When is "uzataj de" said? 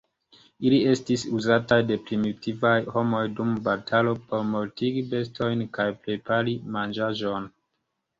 1.39-1.97